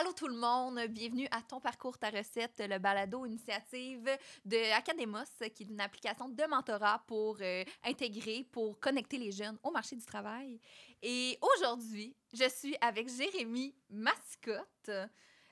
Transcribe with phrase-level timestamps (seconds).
[0.00, 4.08] Allô tout le monde, bienvenue à Ton parcours, ta recette, le balado initiative
[4.44, 5.24] de Academos,
[5.54, 9.96] qui est une application de mentorat pour euh, intégrer, pour connecter les jeunes au marché
[9.96, 10.60] du travail.
[11.02, 14.90] Et aujourd'hui, je suis avec Jérémy Mascotte.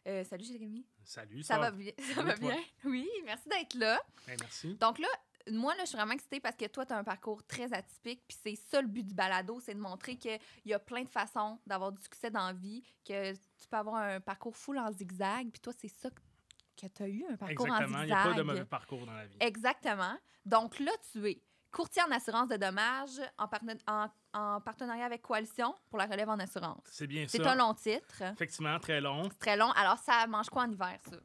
[0.07, 0.87] Euh, salut Jérémy.
[1.05, 1.93] Salut, Ça, va bien?
[2.15, 2.51] Ça Oui, va toi?
[2.53, 2.63] bien?
[2.85, 4.01] Oui, merci d'être là.
[4.27, 4.75] Ben, merci.
[4.77, 5.09] Donc là,
[5.53, 8.23] moi, là, je suis vraiment excitée parce que toi, tu as un parcours très atypique.
[8.27, 11.09] Puis c'est ça le but du balado, c'est de montrer qu'il y a plein de
[11.09, 14.91] façons d'avoir du succès dans la vie, que tu peux avoir un parcours full en
[14.93, 15.51] zigzag.
[15.51, 17.99] Puis toi, c'est ça que tu as eu, un parcours Exactement.
[17.99, 19.37] en Il n'y a pas de mauvais parcours dans la vie.
[19.41, 20.17] Exactement.
[20.45, 21.41] Donc là, tu es
[21.73, 26.29] courtier en assurance de dommages en, parten- en- en partenariat avec Coalition pour la relève
[26.29, 26.83] en assurance.
[26.91, 27.53] C'est bien C'est ça.
[27.53, 28.23] un long titre.
[28.23, 29.25] Effectivement, très long.
[29.25, 29.71] C'est très long.
[29.73, 31.17] Alors, ça mange quoi en hiver, ça?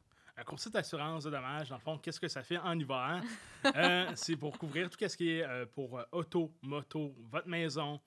[0.42, 3.22] Un courtier d'assurance de dommages, dans le fond, qu'est-ce que ça fait en hiver?
[3.64, 8.02] Euh, c'est pour couvrir tout ce qui est euh, pour euh, auto, moto, votre maison,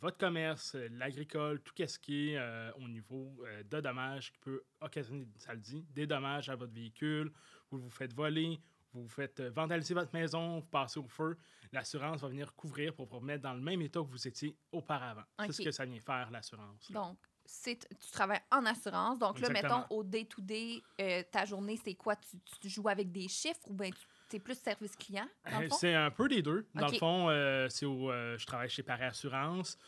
[0.00, 5.54] votre commerce, l'agricole, tout ce qui est au niveau de dommages qui peut occasionner, ça
[5.54, 7.32] le dit, des dommages à votre véhicule,
[7.70, 8.58] vous vous faites voler,
[8.92, 11.38] vous vous faites vandaliser votre maison, vous passez au feu.
[11.70, 15.22] L'assurance va venir couvrir pour vous remettre dans le même état que vous étiez auparavant.
[15.38, 16.90] C'est ce que ça vient faire, l'assurance.
[16.90, 17.18] Donc,
[17.64, 19.18] tu travailles en assurance.
[19.18, 19.78] Donc là, Exactement.
[19.80, 22.16] mettons, au day-to-day, euh, ta journée, c'est quoi?
[22.16, 23.90] Tu, tu joues avec des chiffres ou bien
[24.28, 25.68] tu es plus service client, Euh?
[25.78, 26.66] C'est un peu des deux.
[26.74, 29.78] Dans le fond, euh, c'est au, euh, je travaille chez Paris Assurance.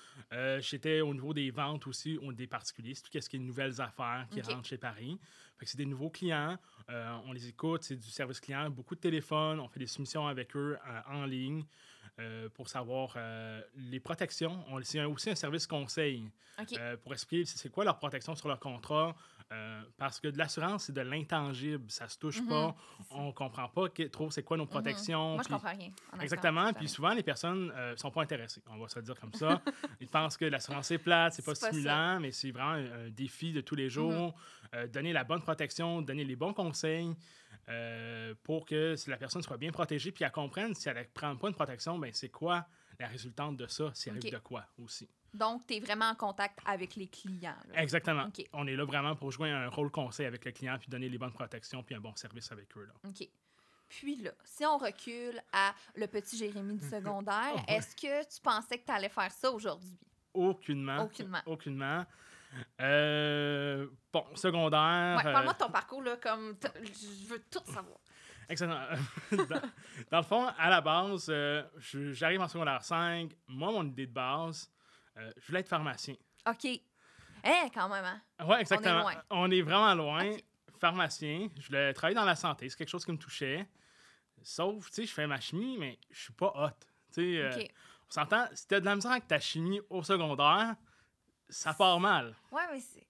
[0.61, 2.95] J'étais au niveau des ventes aussi, au- des particuliers.
[2.95, 5.19] C'est tout ce qui est nouvelles affaires qui rentrent chez Paris.
[5.63, 6.57] C'est des nouveaux clients.
[7.27, 9.61] on les écoute, c'est du service client, beaucoup de téléphones.
[9.61, 10.79] On fait des soumissions avec eux
[11.11, 11.65] en ligne
[12.19, 14.65] euh, pour savoir euh, les protections.
[14.69, 16.31] On- C'est aussi un service conseil
[16.79, 19.15] euh, pour expliquer c'est quoi leur protection sur leur contrat.
[19.97, 21.85] parce que de l'assurance, c'est de l'intangible.
[21.91, 22.49] Ça se touche Mhm.
[22.49, 22.77] pas.
[23.11, 25.35] On comprend pas que- trop c'est quoi nos protections.
[25.37, 25.91] Moi, je puis- comprends rien.
[26.13, 26.71] en Exactement.
[26.75, 28.61] Puis souvent, les personnes ne sont pas intéressées.
[28.69, 29.63] On va se le dire comme ça.
[30.03, 31.73] Ils pensent que l'assurance est plate, c'est pas C'est pas ça.
[31.73, 34.35] stimulant, mais c'est vraiment un, un défi de tous les jours.
[34.75, 37.11] Euh, donner la bonne protection, donner les bons conseils
[37.69, 41.03] euh, pour que si la personne soit bien protégée, puis elle comprenne si elle ne
[41.05, 42.67] prend pas une protection, ben c'est quoi
[42.99, 44.33] la résultante de ça, s'il arrive Ok.
[44.33, 45.09] de quoi aussi?
[45.35, 47.55] Donc, tu es vraiment en contact avec les clients.
[47.69, 47.83] là.
[47.83, 48.29] Exactement.
[48.55, 51.19] On est là vraiment pour jouer un rôle conseil avec le client, puis donner les
[51.19, 52.85] bonnes protections, puis un bon service avec eux.
[52.87, 52.95] Là.
[53.09, 53.29] OK.
[53.89, 57.77] Puis là, si on recule à le petit Jérémy du secondaire, Oh, ouais.
[57.77, 59.97] est-ce que tu pensais que tu allais faire ça aujourd'hui?
[60.35, 61.03] Aucunement.
[61.05, 61.43] Aucunement.
[61.47, 62.05] Aucunement.
[62.81, 65.17] Euh, bon, secondaire.
[65.19, 67.99] Ouais, euh, Parle-moi de ton parcours, là, comme je veux tout savoir.
[68.49, 68.81] Excellent.
[69.33, 69.61] dans,
[70.11, 71.63] dans le fond, à la base, euh,
[72.13, 73.31] j'arrive en secondaire 5.
[73.49, 74.71] Moi, mon idée de base,
[75.19, 76.15] euh, je voulais être pharmacien.
[76.49, 76.67] OK.
[77.45, 78.21] Hein, quand même, hein?
[78.47, 79.01] Oui, exactement.
[79.01, 79.15] loin.
[79.31, 80.37] On est vraiment loin.
[80.79, 81.49] Pharmacien.
[81.59, 82.69] Je voulais travailler dans la santé.
[82.69, 83.69] C'est quelque chose qui me touchait.
[84.43, 86.71] Sauf, tu sais, je fais ma chimie, mais je suis pas hot.
[87.13, 87.65] Tu sais, euh,
[88.09, 90.77] on s'entend, si t'as de la misère avec ta chimie au secondaire,
[91.49, 92.35] ça part mal.
[92.51, 93.07] Ouais, mais c'est.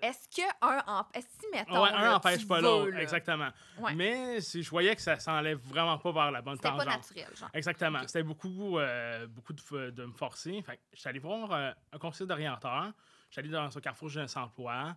[0.00, 1.06] Est-ce que un.
[1.12, 1.82] Est-ce que, mettons.
[1.82, 2.96] ouais, un n'empêche tu pas l'autre.
[2.98, 3.48] Exactement.
[3.78, 3.94] Ouais.
[3.94, 7.10] Mais si je voyais que ça s'enlève vraiment pas vers la bonne C'était pas tangente.
[7.10, 7.50] naturel, genre.
[7.52, 8.00] Exactement.
[8.06, 10.62] C'était beaucoup, euh, beaucoup de, de me forcer.
[10.62, 12.92] Fait j'étais allé voir euh, un conseiller d'orienteur.
[13.30, 14.96] J'étais allé dans ce carrefour Jeunesse Emploi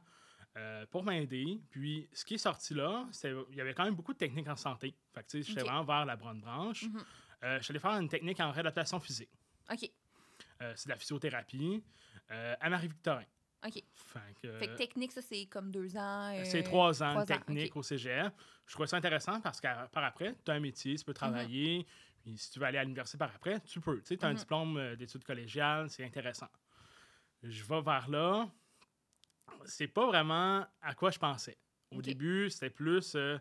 [0.57, 1.59] euh, pour m'aider.
[1.71, 3.05] Puis, ce qui est sorti là,
[3.49, 4.93] il y avait quand même beaucoup de techniques en santé.
[5.15, 6.83] Fait que, tu sais, j'étais vraiment vers la bonne branche.
[6.83, 7.03] Mhm.
[7.57, 9.31] Je suis allé faire une technique en réadaptation physique.
[9.71, 9.89] OK.
[10.75, 11.83] C'est de la physiothérapie
[12.31, 13.25] euh, Marie-Victorin.
[13.65, 13.83] OK.
[13.93, 16.33] Fait que, Fait que technique, ça, c'est comme deux ans.
[16.33, 18.33] euh, c'est trois ans de technique au CGF.
[18.65, 21.85] Je trouvais ça intéressant parce que par après, tu as un métier, tu peux travailler.
[22.23, 24.01] Puis si tu veux aller à l'université par après, tu peux.
[24.01, 24.37] Tu as un Mhm.
[24.37, 26.49] diplôme euh, d'études collégiales, c'est intéressant.
[27.43, 28.49] Je vais vers là.
[29.65, 31.57] C'est pas vraiment à quoi je pensais.
[31.91, 33.37] Au début, c'était plus euh,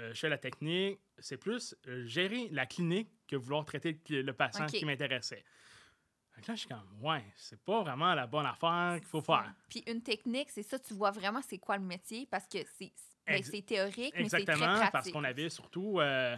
[0.00, 4.32] euh, je fais la technique, c'est plus euh, gérer la clinique que vouloir traiter le,
[4.32, 5.44] patient qui m'intéressait.
[6.42, 9.52] Que là, je suis comme, ouais, c'est pas vraiment la bonne affaire qu'il faut faire.
[9.68, 12.92] Puis une technique, c'est ça, tu vois vraiment c'est quoi le métier parce que c'est
[13.26, 14.92] ben, théorique, mais c'est très Exactement, pratique.
[14.92, 16.36] parce qu'on avait surtout, euh,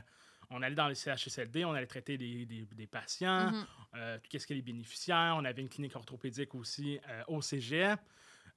[0.50, 3.66] on allait dans les CHSLD, on allait traiter des, des- des patients, Mhm.
[3.96, 7.40] euh, tout ce qui est les bénéficiaires, on avait une clinique orthopédique aussi euh, au
[7.42, 7.98] cégep.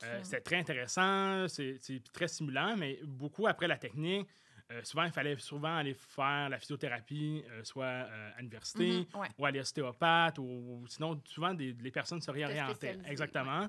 [0.03, 0.25] Euh, Ok.
[0.25, 4.27] C'était très intéressant, c'est c'est très stimulant, mais beaucoup après la technique,
[4.71, 9.19] euh, souvent il fallait souvent aller faire la physiothérapie, euh, soit euh, à l'université, Mhm,
[9.21, 9.27] ouais.
[9.37, 10.43] ou aller ostéopathe, ou,
[10.81, 12.97] ou sinon souvent des, les personnes se réorientaient.
[13.05, 13.61] Exactement.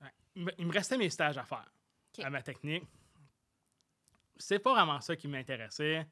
[0.00, 0.08] Ouais.
[0.36, 1.70] Il me- il me restait mes stages à faire
[2.24, 2.84] à ma technique.
[4.36, 6.06] C'est pas vraiment ça qui m'intéressait.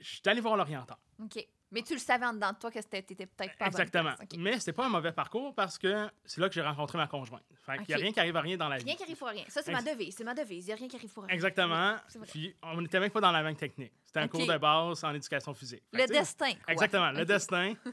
[0.00, 0.98] Je suis allé voir l'orienteur.
[1.22, 1.46] OK.
[1.72, 4.14] Mais tu le savais en dedans de toi que c'était t'étais peut-être pas bonne Exactement.
[4.38, 7.42] Mais c'était pas un mauvais parcours parce que c'est là que j'ai rencontré ma conjointe.
[7.64, 8.84] Fait qu'il y a rien qui arrive à rien dans la vie.
[8.84, 9.44] Rien qui arrive pour rien.
[9.48, 10.14] Ça, c'est ma devise.
[10.14, 10.64] C'est ma devise.
[10.64, 11.34] Il n'y a rien qui arrive pour rien.
[11.34, 11.96] Exactement.
[12.28, 13.92] Puis on n'était même pas dans la même technique.
[14.04, 15.82] C'était un cours de base en éducation physique.
[15.94, 16.52] Fait Le destin.
[16.52, 16.72] quoi.
[16.72, 17.74] Exactement, le destin.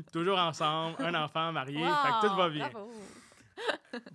[0.12, 2.68] Toujours ensemble, un enfant marié, Wow, fait que tout va bien.
[2.68, 2.90] bravo.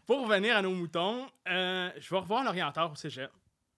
[0.06, 3.30] pour revenir à nos moutons, euh, je vais revoir l'orienteur au cégep.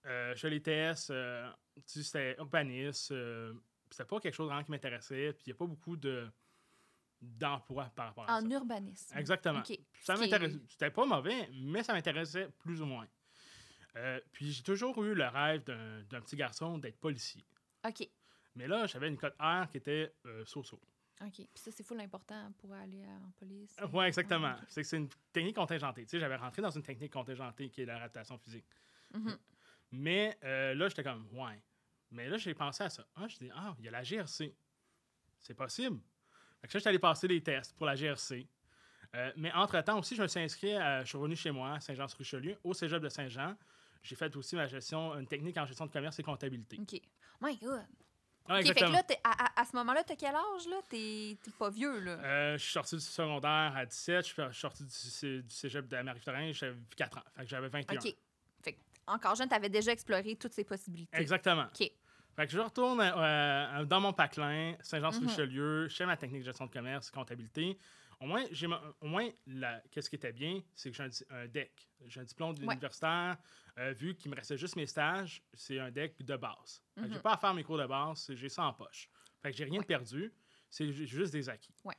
[0.06, 1.10] Euh, je les teste.
[1.10, 3.12] euh, tu sais, c'était urbaniste.
[3.88, 5.32] Euh, c'était pas quelque chose vraiment qui m'intéressait.
[5.32, 6.28] Puis il n'y a pas beaucoup de
[7.20, 8.54] d'emploi par rapport à En ça.
[8.54, 9.18] urbanisme.
[9.18, 9.58] Exactement.
[9.58, 9.76] OK.
[10.02, 10.60] Ça m'intéressait.
[10.68, 13.08] C'était pas mauvais, mais ça m'intéressait plus ou moins.
[13.96, 17.44] Euh, puis j'ai toujours eu le rêve d'un petit garçon d'être policier.
[17.84, 18.08] OK.
[18.54, 20.80] Mais là, j'avais une cote R qui était euh, so-so.
[21.20, 21.32] OK.
[21.32, 23.76] Puis ça, c'est full important pour aller euh, en police.
[23.92, 24.52] Oui, exactement.
[24.52, 24.64] ok.
[24.68, 26.02] C'est que c'est une technique contingentée.
[26.04, 28.66] Tu sais, j'avais rentré dans une technique contingentée qui est l'adaptation physique.
[29.12, 29.36] Mhm.
[29.90, 31.60] Mais euh, là, j'étais comme, ouais.
[32.10, 33.06] Mais là, j'ai pensé à ça.
[33.16, 34.54] Ah, je dis, ah, il y a la GRC.
[35.38, 35.98] C'est possible.
[36.60, 38.46] Fait que ça, j'étais allé passer des tests pour la GRC.
[39.14, 41.80] Euh, mais entre-temps aussi, je me suis inscrit, à- je suis revenu chez moi, à
[41.80, 43.56] Saint-Jean-sur-Richelieu, au cégep de Saint-Jean.
[44.02, 46.78] J'ai fait aussi ma gestion, une technique en gestion de commerce et comptabilité.
[46.80, 47.00] OK.
[47.40, 47.84] My God.
[48.50, 50.80] Ah, OK, fait que là, à, à- à ce moment-là, t'as quel âge, là?
[50.88, 52.12] T'es pas vieux, là.
[52.12, 55.96] Euh, je suis sorti du secondaire à 17, je suis sorti du, du cégep de
[56.00, 57.22] Marie-Victorin, j'avais 4 ans.
[57.36, 57.96] Fait que j'avais 21.
[57.98, 58.16] OK.
[58.62, 61.16] Fait que, encore jeune, t'avais déjà exploré toutes ces possibilités.
[61.18, 61.66] Exactement.
[61.78, 61.90] OK.
[62.38, 66.46] Fait que je retourne euh, euh, dans mon paclin, Saint-Jean-sur-Richelieu, je fais ma technique de
[66.46, 67.76] gestion de commerce, comptabilité.
[68.20, 68.68] Au moins, j'ai
[69.00, 69.28] au moins
[69.90, 71.88] qu'est-ce qui était bien, c'est que j'ai un, di- un DEC.
[72.06, 73.36] J'ai un diplôme d'universitaire.
[73.78, 76.80] euh, vu qu'il me restait juste mes stages, c'est un DEC de base.
[76.94, 77.22] Que j'ai Mhm.
[77.22, 79.08] pas à faire mes cours de base, j'ai ça en poche.
[79.42, 79.80] Fait que j'ai rien Ouais.
[79.80, 80.32] de perdu,
[80.70, 81.74] c'est ju- juste des acquis.
[81.84, 81.96] Ouais.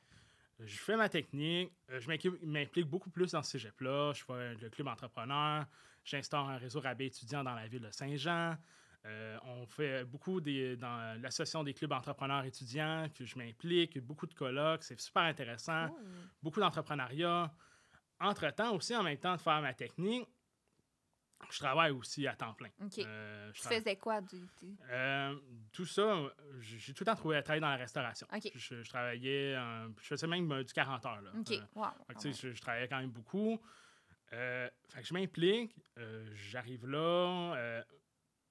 [0.62, 4.13] Je fais ma technique, je m'implique- m'implique beaucoup plus dans ce cégep-là.
[4.13, 5.65] Je fais le club entrepreneur,
[6.06, 8.57] j'instaure un réseau rabais étudiant dans la ville de Saint-Jean.
[9.06, 14.28] Euh, on fait beaucoup des, dans l'association des clubs entrepreneurs étudiants, que je m'implique, beaucoup
[14.28, 15.88] de colloques, c'est super intéressant,
[16.44, 17.54] beaucoup d'entrepreneuriat.
[18.19, 20.28] Entre-temps aussi, en même temps de faire ma technique,
[21.50, 22.68] je travaille aussi à temps plein.
[23.07, 24.19] Euh, je tu faisais quoi?
[24.19, 25.34] Du, du- euh,
[25.72, 26.22] tout ça,
[26.60, 28.28] j'ai tout le temps trouvé à travailler dans la restauration.
[28.56, 31.22] Je, je travaillais, euh, je faisais même du 40 heures.
[31.22, 31.31] Là.
[31.75, 31.86] Wow.
[32.10, 33.57] que, je, je travaillais quand même beaucoup.
[34.30, 35.74] Fait que je m'implique.
[36.34, 37.81] J'arrive là.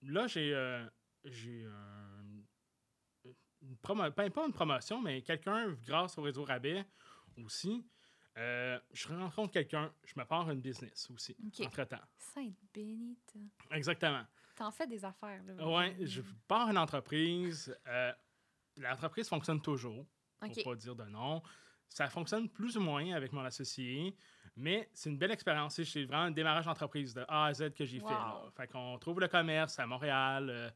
[0.04, 0.86] Euh, là, j'ai euh,
[1.24, 2.24] j'ai un-
[3.62, 6.84] une promo- ben, pas une promotion, mais quelqu'un, grâce au réseau Rabais
[7.36, 7.84] aussi,
[8.36, 12.00] euh, je rencontre quelqu'un, je me pars une business aussi, entre-temps.
[12.16, 13.34] Sainte bénite.
[13.70, 14.24] Exactement.
[14.54, 15.68] T'en fais des affaires, là.
[15.68, 17.76] Ouais, je pars une entreprise.
[17.86, 18.12] euh,
[18.76, 20.06] L'entreprise fonctionne toujours
[20.38, 20.64] pour OK.
[20.64, 21.42] pas dire de non.
[21.88, 24.14] Ça fonctionne plus ou moins avec mon associé,
[24.56, 25.82] mais c'est une belle expérience.
[25.82, 28.06] C'est vraiment un démarrage d'entreprise de A à Z que j'ai fait.
[28.14, 28.42] Là.
[28.56, 30.48] Fait qu'on trouve le commerce à Montréal.
[30.50, 30.70] euh,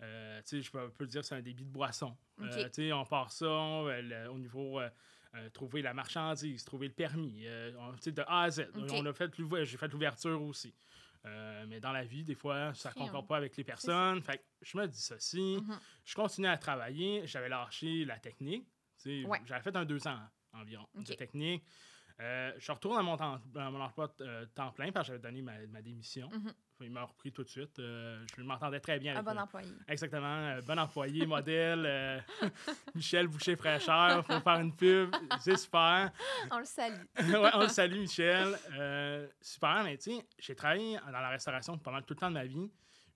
[0.00, 2.16] euh, je peux, peux dire que c'est un débit de boisson.
[2.40, 4.88] Euh, on part ça le- au niveau euh,
[5.52, 7.72] trouver la marchandise, trouver le permis, euh,
[8.06, 8.68] de A à Z.
[8.92, 9.30] On a fait
[9.64, 10.72] j'ai fait l'ouverture aussi.
[11.26, 14.22] Euh, mais dans la vie, des fois, ça ne concorde pas avec les personnes.
[14.22, 15.58] Fait que je me dis ceci.
[15.60, 15.78] Mhm.
[16.04, 17.26] Je continue à travailler.
[17.26, 18.68] J'avais lâché la technique.
[19.24, 19.40] Ouais.
[19.46, 20.20] J'avais fait un deux ans
[20.60, 21.64] environ de technique.
[22.20, 25.22] Euh, je retourne à mon, temps, à mon emploi euh, temps plein parce que j'avais
[25.22, 26.28] donné ma, ma démission.
[26.30, 26.52] Mhm.
[26.80, 27.78] Il m'a repris tout de suite.
[27.78, 29.68] Euh, je m'entendais très bien Un bon employé.
[29.86, 30.58] Exactement.
[30.66, 32.24] bon employé, modèle.
[32.94, 34.26] Michel Boucher Fraîcheur.
[34.26, 35.14] faut faire une pub.
[35.40, 36.10] C'est super.
[36.50, 37.02] On le salue.
[37.18, 38.56] ouais, on le salue, Michel.
[39.40, 42.44] Super, mais tu sais, j'ai travaillé dans la restauration pendant tout le temps de ma
[42.44, 42.70] vie.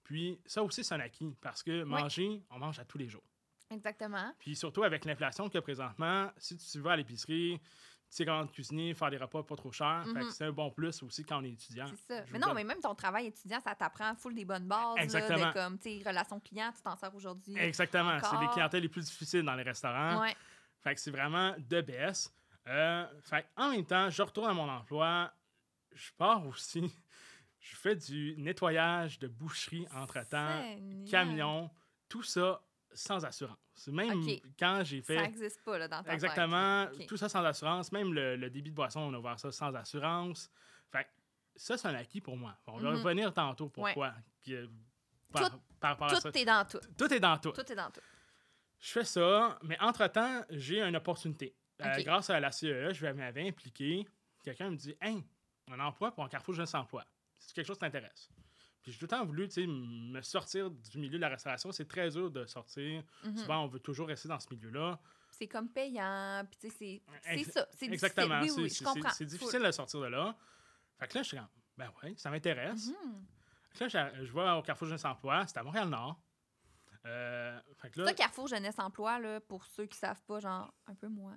[0.04, 3.24] Puis ça aussi, c'est un acquis parce que manger, on mange à tous les jours.
[3.72, 4.32] Exactement.
[4.38, 8.24] Puis surtout avec l'inflation qu'il y a présentement, si tu vas à l'épicerie, tu sais
[8.26, 10.02] comment cuisiner, faire des repas pas trop chers.
[10.04, 10.30] Que Mhm.
[10.30, 11.86] c'est un bon plus aussi quand on est étudiant.
[11.88, 12.26] C'est ça.
[12.26, 14.96] Je Mais non, donne- mais même ton travail étudiant, ça t'apprend full des bonnes bases.
[14.96, 15.46] là, Exactement.
[15.48, 17.56] de comme, tu sais, relations clients, tu t'en sers aujourd'hui.
[17.58, 18.18] Exactement.
[18.22, 20.20] C'est les clientèles les plus difficiles dans les restaurants.
[20.20, 20.36] Ouais.
[20.82, 22.30] Fait que c'est vraiment de baisse.
[22.68, 25.32] Euh, fait en même temps, je retourne à mon emploi.
[25.92, 26.92] Je pars aussi.
[27.60, 30.62] Je fais du nettoyage de boucherie entre-temps,
[31.08, 31.70] camion,
[32.08, 32.60] tout ça
[32.94, 33.56] sans assurance.
[33.88, 34.22] Même
[34.58, 35.16] quand j'ai fait.
[35.16, 36.86] Ça n'existe pas là, dans ta Exactement.
[37.08, 37.90] Tout ça sans assurance.
[37.92, 40.50] Même le, le débit de boisson, on a ouvert ça sans assurance.
[40.90, 41.06] Fait
[41.56, 42.56] ça, c'est un acquis pour moi.
[42.66, 42.96] On va Mhm.
[42.98, 44.14] revenir tantôt pourquoi.
[45.32, 46.30] par, Tout- par à ça.
[46.32, 46.80] Tout est dans tout.
[46.98, 47.52] Tout est dans tout.
[47.52, 48.00] Tout est dans tout.
[48.80, 51.54] Je fais ça, mais entre-temps, j'ai une opportunité.
[51.80, 54.06] Euh, grâce à la CEE, je m'avais impliqué.
[54.44, 55.24] Quelqu'un me dit Hey,
[55.70, 57.04] un emploi pour un carrefour jeunesse emploi.
[57.38, 58.28] C'est quelque chose qui t'intéresse.
[58.82, 61.70] Puis j'ai tout le temps voulu me sortir du milieu de la restauration.
[61.72, 63.02] C'est très dur de sortir.
[63.24, 63.36] Mhm.
[63.36, 64.98] Souvent, on veut toujours rester dans ce milieu-là.
[65.30, 66.44] C'est comme payant.
[66.50, 67.66] Puis, tu sais, c'est- ça.
[67.76, 68.40] C'est Exactement.
[68.40, 68.62] difficile.
[68.62, 68.64] Oui,
[68.96, 70.36] oui, C'est- difficile de sortir de là.
[70.98, 71.46] Fait que là, je suis comme,
[71.76, 72.88] ben ouais, ça m'intéresse.
[72.88, 73.24] Mhm.
[73.80, 75.46] Là, je, je vais au Carrefour Jeunesse Emploi.
[75.46, 76.20] C'est à Montréal-Nord.
[77.04, 80.72] Euh, fait que là, Ça, Carrefour Jeunesse Emploi, là, pour ceux qui savent pas, genre,
[80.86, 81.32] un peu moi.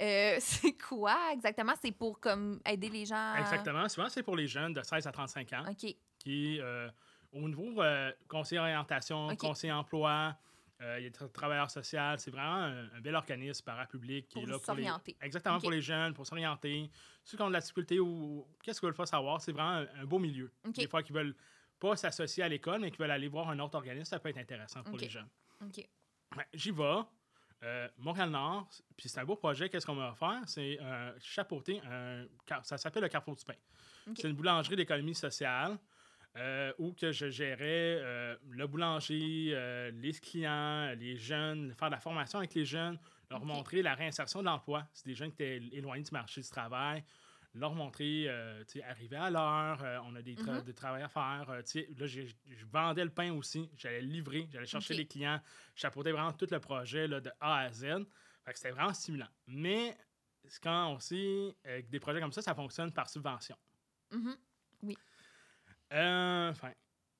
[0.00, 1.72] Euh, c'est quoi exactement?
[1.80, 3.14] C'est pour comme aider les gens.
[3.34, 3.88] à- exactement.
[3.88, 5.94] Souvent, c'est pour les jeunes de 16 à 35 ans OK.
[6.18, 6.88] qui, euh,
[7.32, 9.38] au niveau euh, conseiller orientation, Ok.
[9.38, 10.36] conseiller emploi,
[10.80, 12.00] Euh, il y a des travailleurs sociaux.
[12.18, 14.82] C'est vraiment un, un bel organisme parapublic qui Pour est là pour les...
[14.82, 15.16] s'orienter.
[15.22, 16.90] Exactement, pour les jeunes, pour s'orienter.
[17.22, 19.86] Ceux qui ont de la difficulté ou qu'est-ce qu'ils veulent pas savoir, c'est vraiment un,
[20.02, 20.50] un beau milieu.
[20.66, 20.74] Ok.
[20.74, 21.36] Des fois, qui veulent
[21.78, 24.38] pas s'associer à l'école, mais qui veulent aller voir un autre organisme, ça peut être
[24.38, 25.28] intéressant pour les jeunes.
[25.62, 25.88] OK.
[26.52, 27.00] J'y vais.
[27.62, 29.68] Euh, Montréal-Nord, puis c'est un beau projet.
[29.68, 30.42] Qu'est-ce qu'on va faire?
[30.46, 32.26] C'est euh, chapeauter un.
[32.62, 33.54] Ça s'appelle le Carrefour du pain.
[34.14, 35.78] C'est une boulangerie d'économie sociale
[36.36, 42.38] euh, où que je gérais le boulanger, les clients, les jeunes, faire de la formation
[42.38, 42.98] avec les jeunes,
[43.30, 44.86] leur montrer la réinsertion de l'emploi.
[44.92, 47.02] C'est des jeunes qui étaient éloignés du marché du travail.
[47.54, 50.64] Leur montrer, euh, tu sais, arriver à l'heure, euh, on a des, tra- Mhm.
[50.64, 51.46] des travail à faire.
[51.50, 52.26] euh, tu sais, là, je
[52.66, 53.70] vendais le pain aussi.
[53.76, 54.98] J'allais livrer, j'allais chercher Ok.
[54.98, 55.40] les clients.
[55.74, 57.82] Je chapeautais vraiment tout le projet là, de A à Z.
[58.44, 59.28] Fait que c'était vraiment stimulant.
[59.46, 59.96] Mais
[60.62, 63.56] quand aussi, avec des projets comme ça, ça fonctionne par subvention.
[64.10, 64.36] Mhm.
[65.92, 66.72] Euh, Enfin,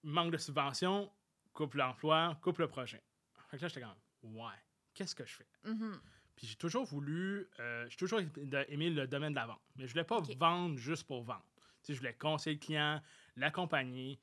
[0.03, 1.13] manque de subvention,
[1.53, 3.03] coupe l'emploi, coupe le projet.
[3.51, 4.53] Fait que là, j'étais comme, ouais,
[4.95, 5.47] qu'est-ce que je fais?
[5.65, 6.01] Mhm.
[6.37, 9.61] Puis j'ai toujours voulu, euh, j'ai toujours aimé le domaine de la vente.
[9.77, 11.45] Mais je voulais pas vendre juste pour vendre.
[11.57, 13.03] Tu sais, je voulais conseiller le client,
[13.37, 14.19] l'accompagner.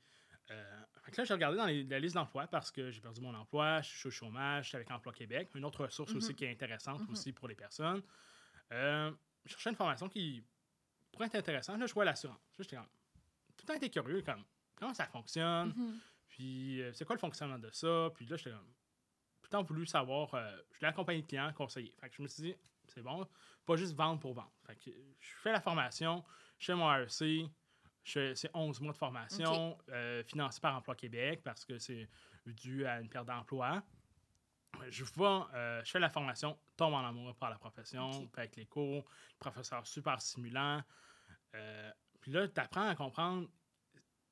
[0.50, 3.20] Euh, fait que là, j'ai regardé dans les- la liste d'emploi parce que j'ai perdu
[3.20, 5.50] mon emploi, je suis au chômage, je suis avec Emploi Québec.
[5.54, 6.36] Une autre ressource aussi Mhm.
[6.36, 7.10] qui est intéressante Mhm.
[7.10, 8.02] aussi pour les personnes.
[8.72, 9.10] Euh,
[9.44, 10.44] je cherchais une formation qui
[11.10, 11.78] pourrait être intéressante.
[11.78, 12.40] Là, je vois l'assurance.
[12.58, 12.86] J'étais comme,
[13.56, 14.44] tout le temps été curieux, comme,
[14.76, 15.68] comment ça fonctionne?
[15.76, 15.98] Mhm.
[16.28, 18.10] Puis, euh, c'est quoi le fonctionnement de ça?
[18.14, 18.72] Puis là, j'étais comme,
[19.42, 21.92] tout le temps voulu savoir, euh, je voulais accompagner le client, conseiller.
[22.00, 22.54] Fait que je me suis dit,
[22.86, 23.26] c'est bon,
[23.66, 24.52] pas juste vendre pour vendre.
[24.66, 26.24] Fait que je fais la formation,
[26.58, 27.50] je fais mon AEC,
[28.04, 32.08] c'est 11 mois de formation, euh, financé par Emploi Québec parce que c'est
[32.46, 33.82] dû à une perte d'emploi.
[34.88, 38.66] Je vais, euh, je fais la formation, tombe en amour par la profession, avec les
[38.66, 40.82] cours, le professeur super stimulant.
[41.54, 43.48] Euh, puis là, tu apprends à comprendre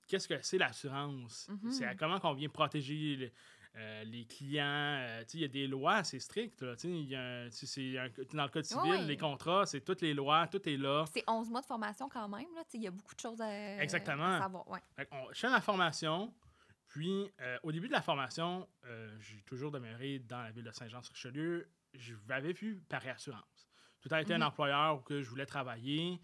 [0.07, 1.49] qu'est-ce que c'est l'assurance.
[1.49, 1.71] Mhm.
[1.71, 3.33] C'est comment qu'on vient protéger les,
[3.77, 4.65] euh, les clients.
[4.67, 6.61] Euh, il y a des lois assez strictes.
[6.62, 9.03] là, y a un- c'est un- dans le code civil, Ouais.
[9.05, 11.05] les contrats, c'est toutes les lois, tout est là.
[11.12, 12.47] C'est 11 mois de formation quand même.
[12.75, 14.35] Il y a beaucoup de choses à, Exactement.
[14.37, 14.69] à savoir.
[14.69, 14.81] Ouais.
[15.33, 16.35] Je fais ma formation.
[16.89, 20.73] Puis, euh, au début de la formation, euh, j'ai toujours demeuré dans la ville de
[20.73, 21.69] Saint-Jean-sur-Richelieu.
[21.95, 23.69] Je l'avais vu par réassurance.
[24.00, 24.43] Tout a été Mhm.
[24.43, 26.21] un employeur où que je voulais travailler.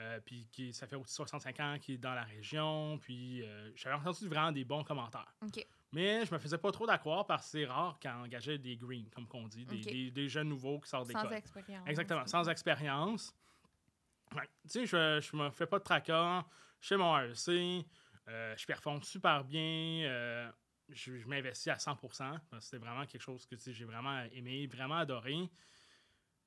[0.00, 2.98] euh, puis qui, ça fait aussi 65 ans qu'il est dans la région.
[3.00, 3.42] Puis
[3.74, 5.34] j'avais entendu vraiment des bons commentaires.
[5.44, 5.66] OK.
[5.92, 9.08] Mais je me faisais pas trop d'accroire parce que c'est rare qu'on engageait des greens,
[9.14, 11.32] comme qu'on dit, des, des- des jeunes nouveaux qui sortent Sans d'école.
[11.36, 11.88] expérience.
[11.88, 13.34] Exactement, sans expérience.
[14.34, 16.44] Ouais, Tu sais, je, je me fais pas de tracas,
[16.80, 17.86] je fais mon AEC,
[18.28, 20.52] euh, je performe super bien, euh,
[20.90, 21.96] je, je m'investis à 100%.
[21.98, 25.48] parce que C'était vraiment quelque chose que tu sais, j'ai vraiment aimé, vraiment adoré.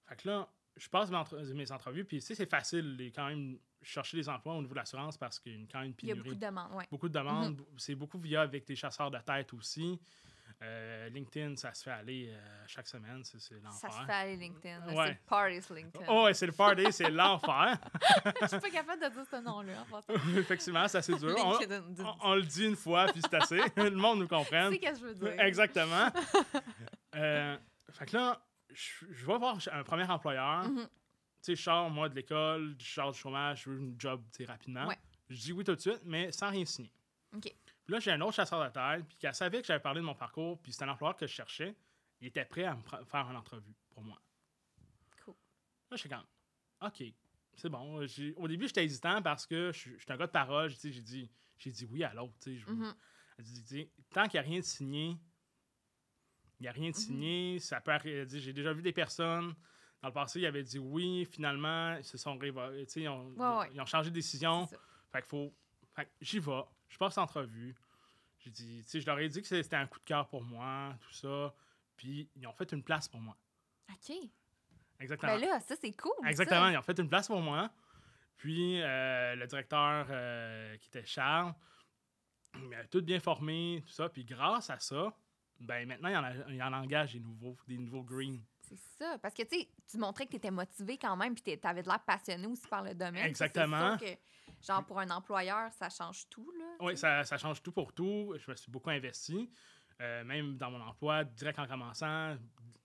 [0.07, 0.47] Fait que là,
[0.77, 4.17] je passe mes, entre- mes entrevues, puis tu sais, c'est facile les- quand même chercher
[4.17, 6.07] des emplois au niveau de l'assurance parce qu'il y a une- quand même une Il
[6.07, 6.85] y a pénurie beaucoup de demandes.
[6.91, 7.61] Beaucoup de demandes.
[7.77, 9.99] C'est beaucoup via avec des chasseurs de tête aussi.
[10.63, 13.93] Euh, LinkedIn, ça se fait aller euh, chaque semaine, c'est c'est Ça l'enfer.
[13.93, 14.93] se fait aller LinkedIn.
[14.93, 15.07] Ouais.
[15.07, 16.05] C'est Paris LinkedIn.
[16.07, 17.79] Oh, ouais, c'est le party, c'est l'enfer.
[18.43, 19.85] Je suis pas capable de dire ce nom-là.
[20.37, 21.35] Effectivement, c'est assez dur.
[21.39, 22.03] On, LinkedIn.
[22.05, 23.57] on- on le dit une fois, puis c'est assez.
[23.75, 24.71] le monde nous Tu comprenne.
[24.71, 25.39] sais ce que je veux dire.
[25.39, 26.09] Exactement.
[27.15, 27.57] Euh,
[27.91, 28.39] fait que là,
[28.73, 30.69] je, je vais voir un premier employeur.
[30.69, 30.87] Mhm.
[30.87, 30.89] Tu
[31.41, 34.37] sais, je sors, moi, de l'école, je sors du chômage, je veux une job, tu
[34.37, 34.85] sais, rapidement.
[34.85, 34.97] Ouais.
[35.29, 36.93] Je dis oui tout de suite, mais sans rien signer.
[37.35, 37.43] OK.
[37.43, 40.05] Puis là, j'ai un autre chasseur de tête, puis qui savait que j'avais parlé de
[40.05, 41.75] mon parcours, puis c'était un employeur que je cherchais.
[42.19, 44.21] Il était prêt à me faire une entrevue pour moi.
[45.23, 45.33] Cool.
[45.89, 46.25] Là, je suis comme,
[46.81, 47.03] OK,
[47.55, 48.05] c'est bon.
[48.35, 50.69] Au début, j'étais hésitant parce que je suis un gars de parole.
[50.69, 51.29] J'ai dit,
[51.65, 52.33] dit oui à l'autre.
[52.39, 52.61] tu
[53.65, 55.17] sais, tant qu'il n'y a rien de signé,
[56.61, 57.01] il n'y a rien de Mhm.
[57.01, 57.59] signé.
[57.59, 57.91] Ça peut
[58.25, 59.55] dit, J'ai déjà vu des personnes.
[60.01, 63.07] Dans le passé, ils avaient dit oui, finalement, ils se sont révo- tu sais, ils
[63.09, 64.67] ont, Ouais, ils ont changé de décision.
[65.11, 65.51] Fait qu'il faut.
[66.21, 66.61] J'y vais.
[66.87, 67.75] Je passe l'entrevue.
[68.39, 70.43] J'ai dit, tu sais, je leur ai dit que c'était un coup de cœur pour
[70.43, 71.53] moi, tout ça.
[71.95, 73.35] Puis ils ont fait une place pour moi.
[73.91, 74.15] OK.
[74.99, 75.33] Exactement.
[75.35, 76.11] Ben là, ça, c'est cool.
[76.27, 76.71] Exactement, ça.
[76.71, 77.71] ils ont fait une place pour moi.
[78.37, 81.53] Puis euh, le directeur euh, qui était Charles,
[82.55, 84.09] il m'a tout bien formé, tout ça.
[84.09, 85.15] Puis grâce à ça,
[85.61, 88.39] ben maintenant, il en, a- il en engage des nouveaux, des nouveaux greens.
[88.61, 89.17] C'est ça.
[89.19, 91.99] Parce que, tu montrais que tu étais motivé quand même, puis tu avais de l'air
[92.03, 93.25] passionné aussi par le domaine.
[93.25, 93.97] Exactement.
[93.97, 94.05] Que,
[94.65, 96.65] genre, pour un employeur, ça change tout, là.
[96.79, 98.33] Oui, ça, ça change tout pour tout.
[98.37, 99.49] Je me suis beaucoup investi.
[99.99, 102.35] Euh, même dans mon emploi, direct en commençant,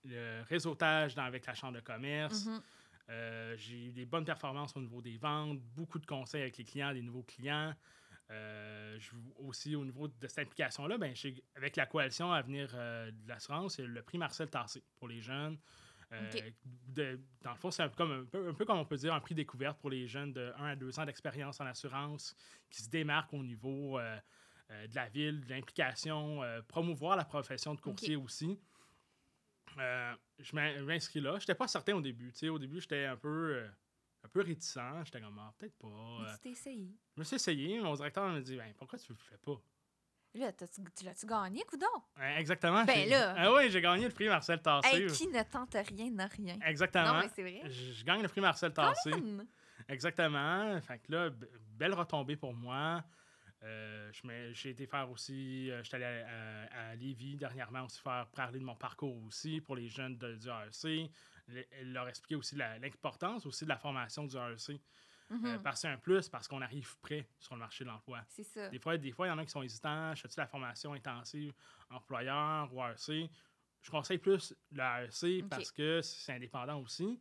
[0.04, 2.46] le réseautage dans- avec la chambre de commerce.
[2.46, 2.62] Mhm.
[3.08, 6.64] Euh, j'ai eu des bonnes performances au niveau des ventes, beaucoup de conseils avec les
[6.64, 7.72] clients, des nouveaux clients.
[8.30, 11.14] Euh, je- aussi, au niveau de cette implication-là, ben,
[11.54, 15.58] avec la coalition Avenir euh, de l'assurance, a le prix Marcel Tassé pour les jeunes.
[16.12, 16.30] Euh,
[16.88, 18.96] de- dans le fond, c'est un, peu comme, un, peu, un peu comme on peut
[18.96, 22.34] dire un prix découverte pour les jeunes de 1 à 2 ans d'expérience en assurance
[22.70, 28.16] qui se démarquent au niveau de la ville, de l'implication, promouvoir la profession de courtier
[28.16, 28.58] aussi.
[29.76, 31.38] Je m'in- je m'inscris là.
[31.38, 32.32] J'étais pas certain au début.
[32.48, 33.64] au début, j'étais un peu,
[34.26, 34.78] un peu réticent.
[35.04, 35.88] J'étais comme, ah, peut-être pas.
[35.88, 36.94] Mais Euh, tu t'es essayé.
[37.14, 37.80] je me suis essayé.
[37.80, 39.56] Mon directeur me dit, ben, pourquoi tu le fais pas?
[40.34, 41.86] Là, tu l'as-tu gagné, coudon?
[42.36, 42.84] Exactement.
[42.84, 43.34] Ben là.
[43.38, 44.88] Ah oui, j'ai gagné le prix Marcel Tassé.
[44.94, 46.58] Hey, qui ne tente rien n'a rien.
[46.66, 47.14] Exactement.
[47.14, 47.62] Non, mais c'est vrai.
[47.70, 49.12] Je gagne le prix Marcel Tassé.
[49.88, 50.80] Exactement.
[50.82, 51.30] Fait que là,
[51.78, 53.02] belle retombée pour moi.
[53.62, 54.10] Euh,
[54.52, 56.28] j'ai été faire aussi, euh, j'étais allé à,
[56.88, 60.34] à, à Lévis dernièrement aussi faire parler de mon parcours aussi pour les jeunes de-
[60.36, 61.10] du AEC,
[61.82, 64.80] leur expliquer aussi l'importance aussi de la formation du AEC.
[65.28, 65.44] Mhm.
[65.44, 68.22] Euh, parce que c'est un plus, parce qu'on arrive prêt sur le marché de l'emploi.
[68.28, 68.68] C'est ça.
[68.68, 70.14] Des fois, des fois, il y en a qui sont hésitants.
[70.14, 71.52] Je fais-tu la formation intensive
[71.90, 73.28] employeur ou AEC?
[73.82, 75.48] Je conseille plus l'AEC Ok.
[75.48, 77.20] parce que c'est indépendant aussi.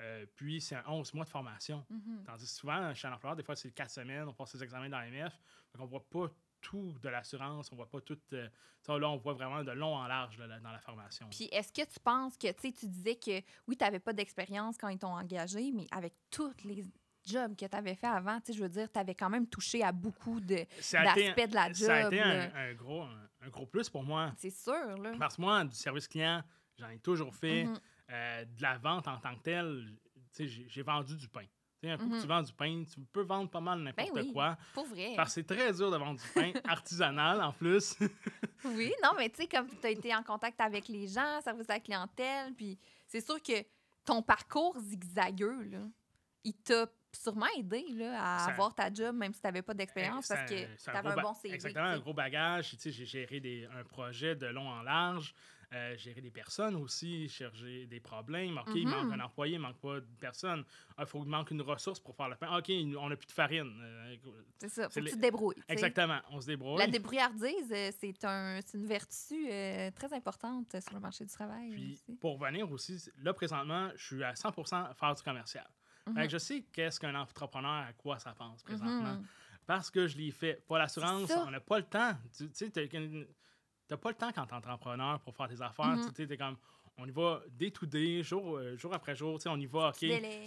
[0.00, 1.84] Euh, puis, c'est un 11 mois de formation.
[1.90, 2.22] Mhm.
[2.24, 4.88] Tandis que souvent, chez un employeur, des fois, c'est 4 semaines, on passe les examens
[4.88, 5.36] dans l'AMF.
[5.74, 6.30] Donc, on voit pas
[6.60, 8.18] tout de l'assurance, on voit pas tout.
[8.32, 8.48] euh,
[8.80, 11.28] ça, là, on voit vraiment de long en large là, dans la formation.
[11.30, 14.12] Puis est-ce que tu penses que, tu sais, tu disais que oui, tu n'avais pas
[14.12, 16.84] d'expérience quand ils t'ont engagé, mais avec tous les
[17.26, 19.82] jobs que tu avais fait avant, tu je veux dire, tu avais quand même touché
[19.82, 20.64] à beaucoup de-
[21.04, 21.74] d'aspects de la job.
[21.86, 24.32] ça a été un, gros, un, un gros plus pour moi.
[24.38, 25.12] C'est sûr, là.
[25.18, 26.42] Parce que moi, du service client,
[26.78, 27.64] j'en ai toujours fait.
[27.64, 27.78] Mhm.
[28.12, 31.44] Euh, de la vente en tant que telle, tu sais, j'ai j'ai vendu du pain.
[31.82, 32.20] Tu sais, un coup que Mhm.
[32.20, 34.32] tu vends du pain, tu peux vendre pas mal n'importe Ben oui.
[34.34, 34.58] quoi.
[34.74, 35.14] Pour vrai.
[35.16, 37.96] Parce que c'est très dur de vendre du pain artisanal en plus.
[38.64, 41.70] Oui, non, mais tu sais, comme tu as été en contact avec les gens, service
[41.70, 43.64] à la clientèle, puis c'est sûr que
[44.04, 45.78] ton parcours zigzagueux, là,
[46.44, 49.72] il t'a sûrement aidé là, à Ça- avoir ta job, même si tu n'avais pas
[49.72, 51.54] d'expérience, C'est parce que tu avais un bon CV.
[51.54, 52.72] Exactement, tu un gros bagage.
[52.72, 55.34] Tu sais, J'ai géré des, un projet de long en large.
[55.72, 58.58] Euh, gérer des personnes aussi, chercher des problèmes.
[58.58, 58.92] OK, il Mhm.
[58.92, 60.64] manque un employé, il manque pas de personne.
[60.98, 62.58] Il faut qu'il manque une ressource pour faire le pain.
[62.58, 63.80] OK, on n'a plus de farine.
[63.80, 64.16] Euh,
[64.58, 65.54] C'est ça, faut c'est que les- tu te débrouilles.
[65.68, 66.76] exactement, on se débrouille.
[66.78, 71.30] La débrouillardise, euh, c'est un, c'est une vertu euh, très importante sur le marché du
[71.30, 71.70] travail.
[71.70, 72.16] Puis, aussi.
[72.20, 75.68] pour venir aussi, là, présentement, je suis à 100 à faire du commercial.
[76.08, 76.14] Mhm.
[76.16, 79.14] que je sais qu'est-ce qu'un entrepreneur, à quoi ça pense présentement.
[79.18, 79.26] Mhm.
[79.66, 80.66] Parce que je l'ai fait.
[80.66, 82.14] Pas l'assurance, on n'a pas le temps.
[82.36, 82.70] Tu tu sais,
[83.90, 85.86] t'as pas le temps quand t'es entrepreneur pour faire tes affaires.
[85.96, 86.08] Mhm.
[86.10, 86.56] Tu sais, t'es comme,
[86.96, 89.38] on y va day to day, jour, euh, jour après jour.
[89.38, 90.04] Tu sais, on y va, OK,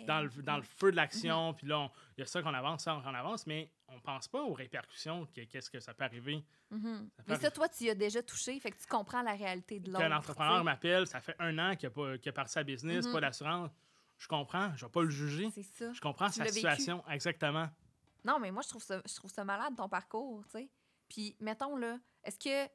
[0.08, 1.54] dans le, dans le feu de l'action.
[1.54, 4.42] Puis là, il y a ça qu'on avance, ça qu'on avance, mais on pense pas
[4.42, 6.44] aux répercussions, que- qu'est-ce que ça peut arriver.
[6.72, 7.10] Mhm.
[7.18, 9.80] Ça Mais ça, toi, tu y as déjà touché, fait que tu comprends la réalité
[9.80, 10.00] de l'autre.
[10.00, 13.20] Qu'un entrepreneur m'appelle, ça fait un an qu'il a, pas- a parti sa business, pas
[13.22, 13.72] d'assurance.
[14.18, 15.50] Je comprends, je vais pas le juger.
[15.54, 15.92] C'est ça.
[15.92, 16.56] Je comprends Tu sa vécu.
[16.56, 17.68] situation, exactement.
[18.24, 20.70] Non, mais moi, je trouve ça, je trouve ça malade, ton parcours, tu sais.
[21.10, 22.72] Puis, mettons, là, est-ce que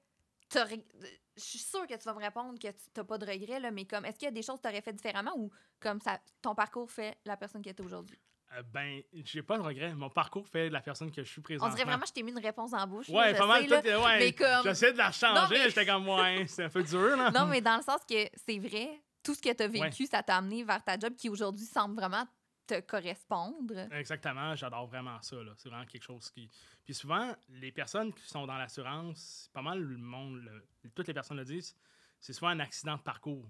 [0.54, 3.70] Je suis sûre que tu vas me répondre que tu n'as pas de regrets, là,
[3.70, 6.00] mais comme, est-ce qu'il y a des choses que tu aurais fait différemment ou comme
[6.00, 8.18] ça, ton parcours fait la personne que tu es aujourd'hui?
[8.56, 9.94] Euh, ben, j'ai pas de regret.
[9.94, 11.74] Mon parcours fait la personne que je suis On présentement.
[11.74, 13.08] dirait vraiment que je t'ai mis une réponse en bouche.
[13.10, 13.68] Ouais, là, pas mal.
[13.68, 15.58] sais, tout ouais, mais comme- J'essaie de la changer.
[15.58, 17.30] mais- J'étais comme, ouais, c'est un peu dur, là.
[17.30, 18.88] Non, mais dans le sens que c'est vrai,
[19.22, 21.94] tout ce que tu as vécu, ça t'a amené vers ta job qui aujourd'hui semble
[21.94, 22.24] vraiment
[22.68, 23.88] te correspondre.
[23.92, 25.36] Exactement, j'adore vraiment ça.
[25.56, 26.48] C'est vraiment quelque chose qui.
[26.84, 31.14] Puis souvent, les personnes qui sont dans l'assurance, pas mal le monde, le- toutes les
[31.14, 31.74] personnes le disent,
[32.20, 33.48] c'est souvent un accident de parcours.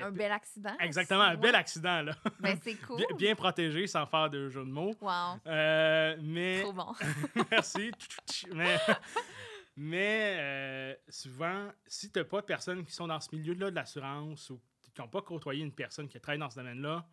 [0.00, 0.74] Un bel accident.
[0.80, 2.16] Exactement, un bel accident, là.
[2.40, 2.96] Ben, c'est cool.
[2.96, 4.92] Bien, bien protégé sans faire de jeu de mots.
[5.00, 6.62] Wow, Euh, mais.
[6.62, 6.92] trop bon.
[7.52, 7.92] Merci.
[8.52, 8.76] mais
[9.76, 13.74] mais euh, souvent, si tu n'as pas de personnes qui sont dans ce milieu-là de
[13.76, 14.60] l'assurance ou
[14.94, 17.04] qui n'ont pas côtoyé une personne qui travaille dans ce domaine-là,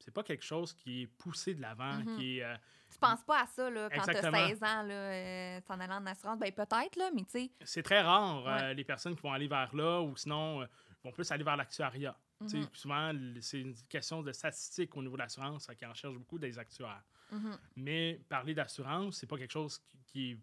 [0.00, 2.16] c'est pas quelque chose qui est poussé de l'avant, Mhm.
[2.16, 2.44] qui est.
[2.44, 2.54] euh,
[2.90, 4.48] Tu penses pas à ça là, quand tu as Exactement.
[4.48, 6.38] 16 ans, là, euh, t'en allant en assurance?
[6.38, 7.50] Ben peut-être, là, mais tu sais.
[7.62, 8.62] c'est très rare, Ouais.
[8.62, 10.66] euh, les personnes qui vont aller vers là ou sinon
[11.04, 12.18] vont plus aller vers l'actuariat.
[12.40, 15.92] Tu sais, mhm, Souvent, c'est une question de statistique au niveau de l'assurance qui en
[15.94, 17.02] cherche beaucoup des actuaires.
[17.30, 17.56] mhm.
[17.76, 20.38] Mais parler d'assurance, c'est pas quelque chose qui, qui est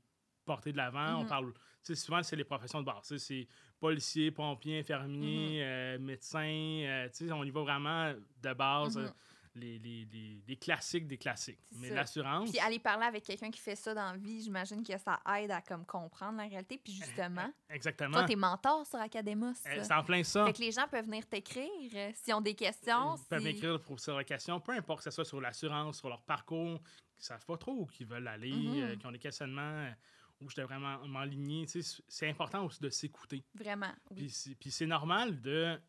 [0.46, 1.16] porté de l'avant.
[1.22, 3.18] On parle, tu sais, souvent, c'est les professions de base.
[3.18, 3.48] C'est
[3.80, 7.10] policier, pompier, infirmier, médecin.
[7.14, 9.14] tu sais, on y va vraiment de base,
[9.58, 11.60] les, les, les- les classiques des classiques.
[11.72, 14.98] Mais l'assurance, Puis aller parler avec quelqu'un qui fait ça dans la vie, j'imagine que
[14.98, 16.78] ça aide à comme comprendre la réalité.
[16.84, 18.14] Puis justement, exactement.
[18.14, 19.48] toi, t'es mentor sur Academos.
[19.66, 20.46] Euh, c'est en plein ça.
[20.46, 23.16] Fait que les gens peuvent venir t'écrire euh, s'ils ont des questions.
[23.18, 26.10] Ils peuvent m'écrire pour sur la question, peu importe que ce soit sur l'assurance, sur
[26.10, 28.82] leur parcours, qu'ils ne savent pas trop où ils veulent aller, Mhm.
[28.84, 29.92] euh, qui ont des questionnements euh,
[30.40, 31.66] où je dois vraiment m'enligner.
[31.66, 33.44] Tu sais, C'est important aussi de s'écouter.
[33.56, 34.18] Vraiment, oui.
[34.18, 35.80] Puis c'est- Puis c'est normal de,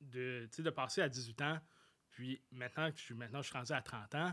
[0.00, 1.58] de, tu sais, de passer à 18 ans,
[2.12, 4.32] puis maintenant que je suis, maintenant, je suis rendu à 30 ans,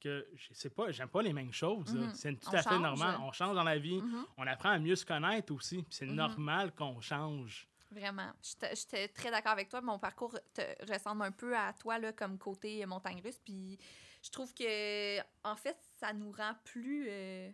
[0.00, 1.94] que je sais pas, j'aime pas les mêmes choses.
[1.94, 2.12] Mhm.
[2.14, 3.16] C'est tout On à fait normal.
[3.22, 4.00] On change dans la vie.
[4.02, 4.26] Mhm.
[4.36, 5.84] On apprend à mieux se connaître aussi.
[5.90, 6.14] C'est Mhm.
[6.14, 7.66] normal qu'on change.
[7.90, 8.32] Vraiment.
[8.42, 9.80] J'étais très d'accord avec toi.
[9.82, 13.38] Mon parcours te ressemble un peu à toi là, comme côté montagne russe.
[13.44, 13.78] Puis
[14.22, 17.06] je trouve que, en fait, ça nous rend plus.
[17.08, 17.50] euh,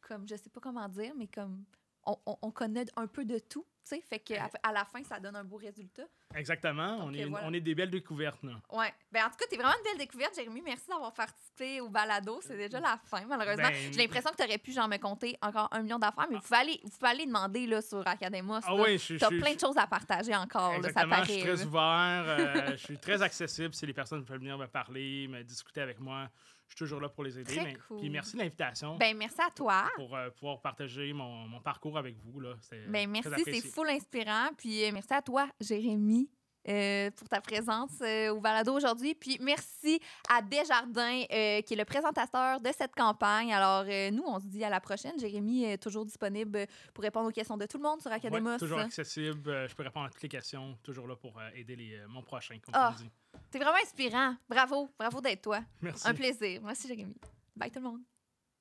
[0.00, 1.64] comme, je sais pas comment dire, mais comme.
[2.08, 3.66] On, on- on connaît un peu de tout.
[3.84, 4.00] tu sais.
[4.00, 6.04] Fait qu'à à la fin, ça donne un beau résultat.
[6.34, 6.98] Exactement.
[6.98, 7.46] Donc, on, euh, est, voilà.
[7.48, 8.52] on est des belles découvertes, là.
[8.72, 8.92] Ouais.
[9.12, 10.60] Ben, en tout cas, t'es vraiment une belle découverte, Jérémy.
[10.62, 12.38] Merci d'avoir participé au balado.
[12.42, 13.68] C'est déjà la fin, malheureusement.
[13.68, 16.42] Ben- J'ai l'impression que t'aurais pu, genre, me compter encore un million d'affaires, mais vous
[16.42, 18.60] pouvez aller, vous pouvez aller demander, là, sur Academos.
[18.64, 19.18] Ah oui, suis.
[19.18, 21.24] T'as je plein de choses à partager encore, là, ça Exactement, paraît.
[21.26, 23.74] je suis très ouvert, euh, je suis très accessible.
[23.74, 26.28] Si les personnes veulent venir me parler, me discuter avec moi,
[26.68, 27.56] je suis toujours là pour les aider.
[27.56, 27.98] Très cool.
[27.98, 29.88] Puis merci de l'invitation Ben, merci à toi.
[29.96, 32.40] pour euh, pouvoir partager mon, mon parcours avec vous.
[32.40, 32.54] Là.
[32.88, 34.50] Ben, merci, c'est full inspirant.
[34.56, 36.28] Puis euh, merci à toi, Jérémy.
[36.68, 39.14] Euh, pour ta présence euh, au balado aujourd'hui.
[39.14, 43.52] Puis merci à Desjardins, euh, qui est le présentateur de cette campagne.
[43.52, 45.18] Alors, nous, on se dit à la prochaine.
[45.18, 48.58] Jérémy est toujours disponible pour répondre aux questions de tout le monde sur Academos.
[48.58, 49.66] toujours accessible.
[49.68, 50.76] je peux répondre à toutes les questions.
[50.82, 53.10] Toujours là pour aider les, mon prochain, comme dis.
[53.50, 54.34] C'est vraiment inspirant.
[54.48, 54.90] Bravo.
[54.98, 55.60] Bravo d'être toi.
[55.80, 56.06] Merci.
[56.06, 56.60] Un plaisir.
[56.62, 57.14] Merci, Jérémy.
[57.56, 58.17] Bye tout le monde.